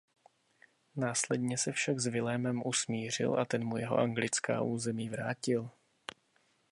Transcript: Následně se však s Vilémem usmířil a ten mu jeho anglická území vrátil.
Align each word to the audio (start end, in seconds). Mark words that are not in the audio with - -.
Následně 0.95 1.57
se 1.57 1.71
však 1.71 1.99
s 1.99 2.05
Vilémem 2.05 2.61
usmířil 2.65 3.39
a 3.39 3.45
ten 3.45 3.63
mu 3.65 3.77
jeho 3.77 3.97
anglická 3.97 4.61
území 4.61 5.09
vrátil. 5.09 5.69